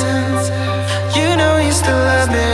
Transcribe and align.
You 0.00 1.36
know 1.36 1.58
you 1.58 1.72
still 1.72 1.96
love 1.96 2.30
me. 2.30 2.50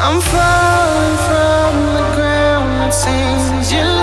I'm 0.00 0.20
falling 0.20 1.16
from 1.26 1.72
the 1.96 2.04
ground, 2.14 2.88
it 2.88 2.94
seems 2.94 3.72
you. 3.72 3.95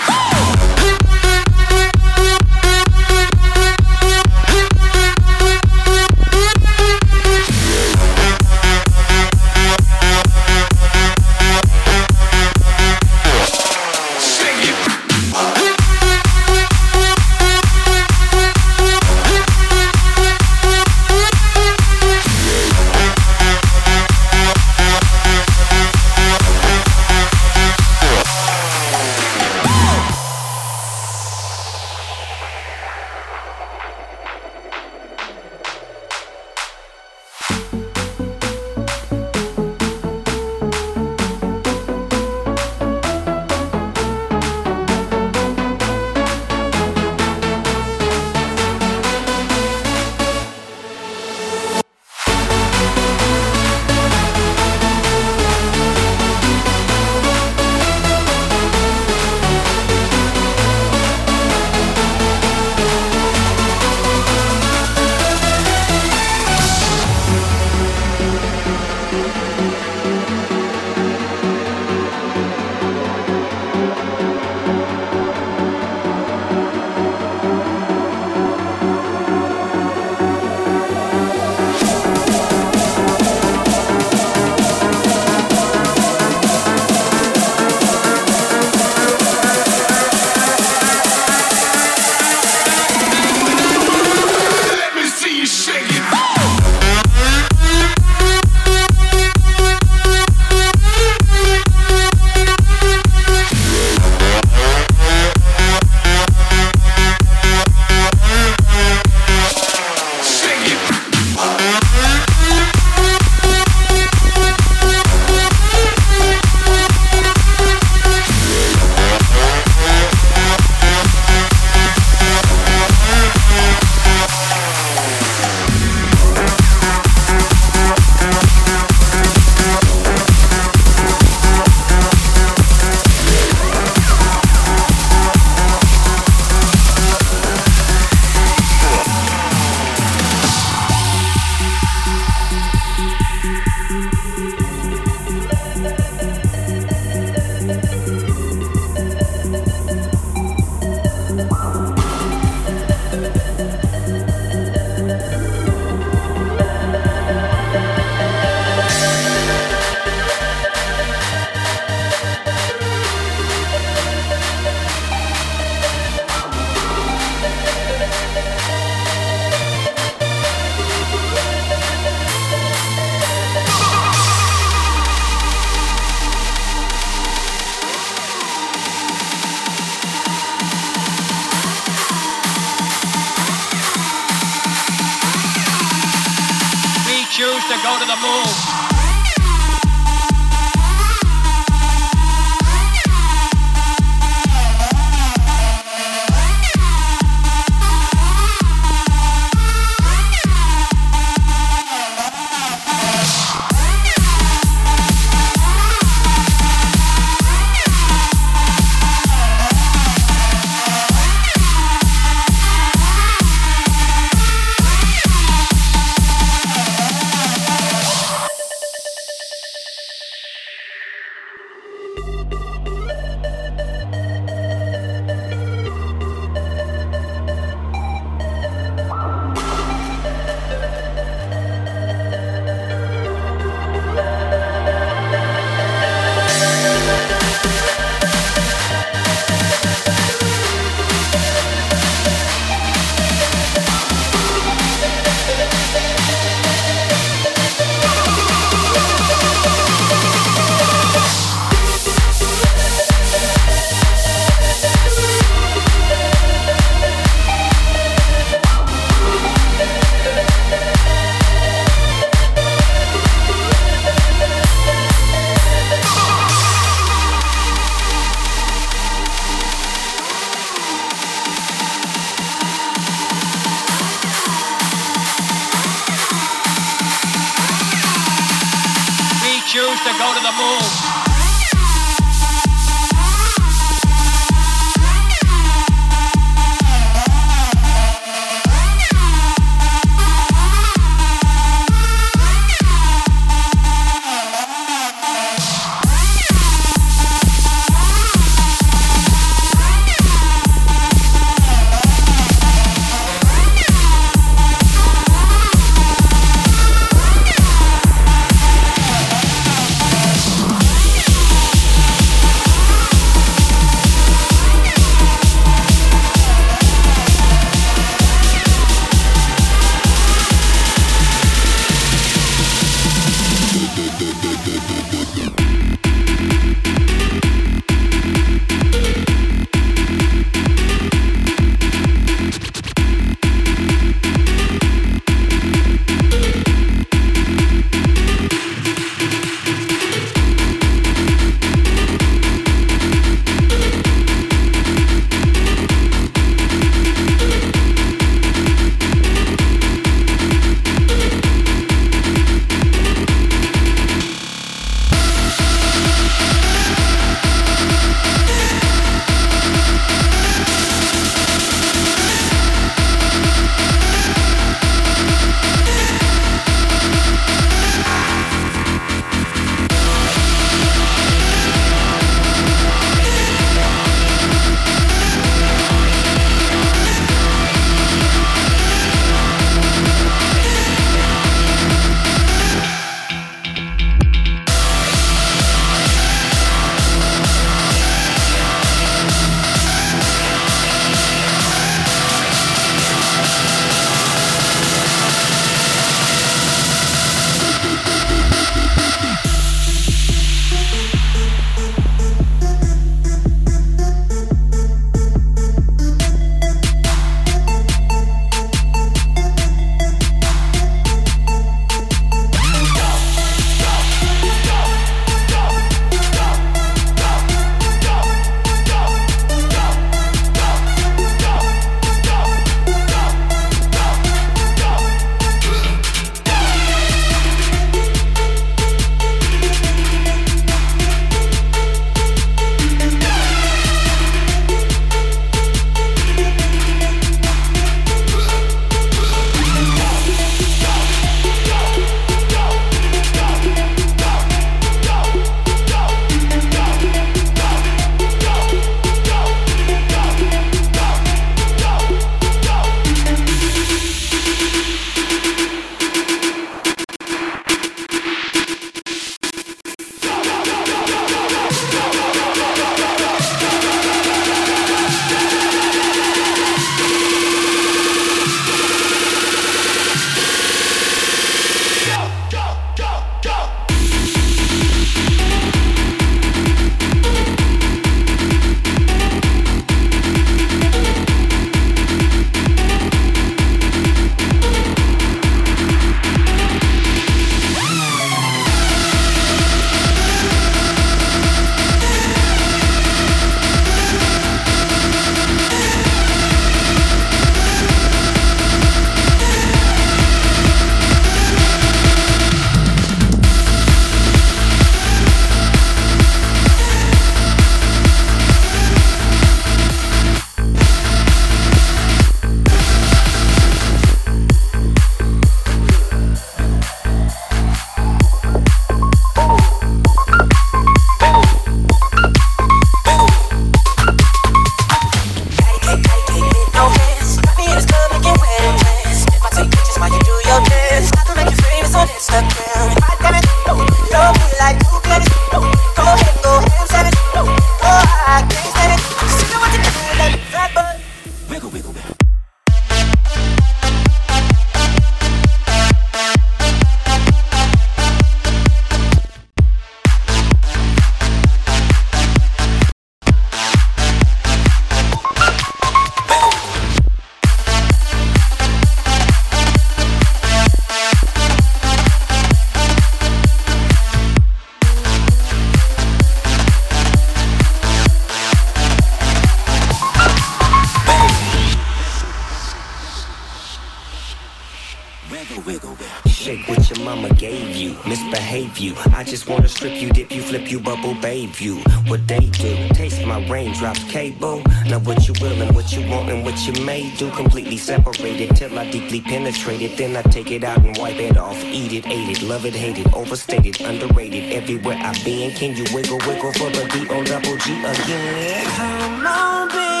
gave 581.41 581.61
you 581.61 581.75
what 582.07 582.27
they 582.27 582.39
do. 582.39 582.75
Taste 582.89 583.25
my 583.25 583.39
raindrops, 583.47 584.03
cable. 584.05 584.61
Now 584.85 584.99
what 584.99 585.27
you 585.27 585.33
will 585.41 585.59
and 585.61 585.75
what 585.75 585.91
you 585.91 586.07
want 586.09 586.29
and 586.29 586.43
what 586.43 586.57
you 586.67 586.73
may 586.85 587.13
do. 587.15 587.31
Completely 587.31 587.77
separated 587.77 588.55
till 588.55 588.77
I 588.77 588.89
deeply 588.91 589.21
penetrate 589.21 589.81
it. 589.81 589.97
Then 589.97 590.15
I 590.15 590.21
take 590.23 590.51
it 590.51 590.63
out 590.63 590.83
and 590.85 590.95
wipe 590.97 591.19
it 591.19 591.37
off. 591.37 591.57
Eat 591.65 591.93
it, 591.93 592.07
ate 592.07 592.29
it, 592.29 592.41
love 592.43 592.65
it, 592.65 592.75
hate 592.75 592.99
it, 592.99 593.11
overstated, 593.13 593.81
underrated. 593.81 594.53
Everywhere 594.53 594.97
I've 595.01 595.23
been, 595.25 595.51
can 595.51 595.75
you 595.75 595.85
wiggle, 595.93 596.19
wiggle 596.27 596.53
for 596.53 596.69
the 596.69 596.87
D-O-double-G 596.93 597.65
again? 597.85 598.65
Come 598.77 599.27
on, 599.27 599.67
baby. 599.69 600.00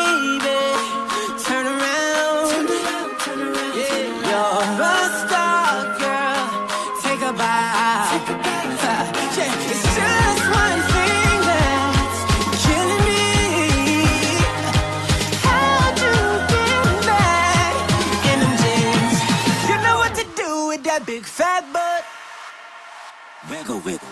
go 23.71 23.77
with 23.85 24.03
it. 24.03 24.11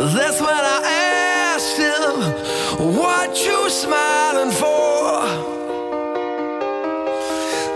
That's 0.00 0.40
when 0.40 0.48
I 0.48 0.80
asked 1.52 1.76
him 1.76 2.94
what 2.96 3.36
you 3.44 3.68
smiling 3.68 4.50
for. 4.50 5.20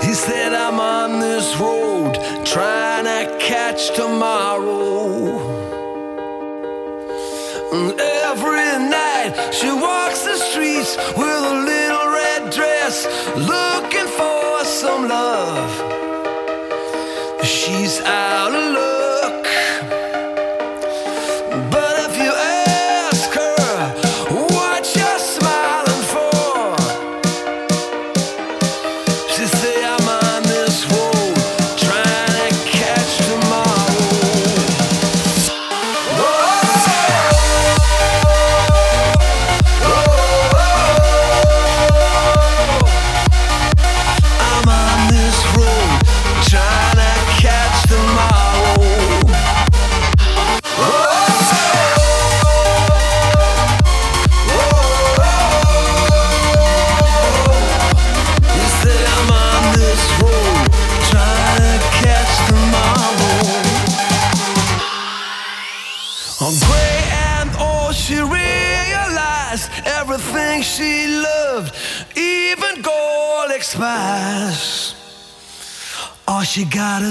He 0.02 0.14
said, 0.14 0.54
I'm 0.54 0.80
on 0.80 1.20
this 1.20 1.54
road 1.58 2.14
trying 2.46 3.04
to 3.04 3.36
catch 3.38 3.94
tomorrow. 3.94 5.38
And 7.74 8.00
every 8.00 8.78
night 8.88 9.50
she 9.52 9.70
walks 9.70 10.24
the 10.24 10.38
streets 10.38 10.96
with 11.18 11.28
a 11.28 11.54
little 11.62 12.08
red 12.08 12.50
dress, 12.50 13.04
looking 13.36 14.08
for 14.16 14.64
some 14.64 15.08
love. 15.08 15.70
She's 17.44 18.00
out 18.00 18.54
of 18.54 18.72
love. 18.72 18.83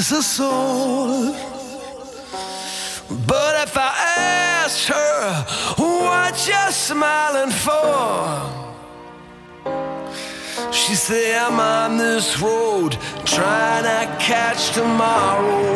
is 0.03 0.11
a 0.11 0.23
soul. 0.23 1.33
But 3.27 3.53
if 3.65 3.73
I 3.77 3.91
asked 4.59 4.87
her 4.87 5.45
what 5.81 6.33
you're 6.47 6.71
smiling 6.71 7.51
for, 7.65 8.03
she 10.71 10.95
say 10.95 11.37
I'm 11.37 11.59
on 11.59 11.97
this 11.97 12.41
road 12.41 12.97
trying 13.23 13.83
to 13.91 14.01
catch 14.19 14.61
tomorrow. 14.73 15.71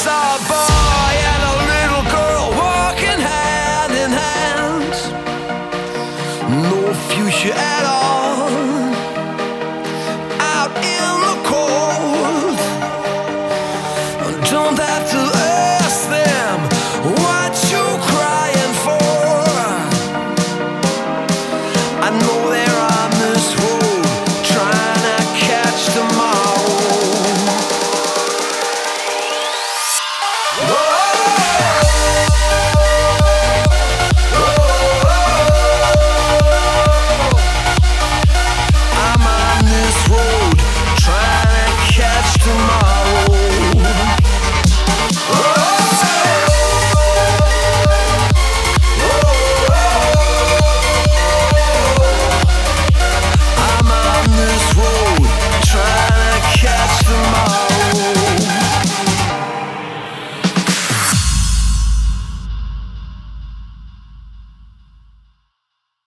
Saw 0.00 0.36
a 0.36 0.40
boy 0.54 1.12
and 1.32 1.42
a 1.52 1.56
little 1.72 2.06
girl 2.16 2.44
walking 2.64 3.20
hand 3.32 3.92
in 4.04 4.10
hand. 4.24 4.94
No 6.66 6.94
future. 7.10 7.79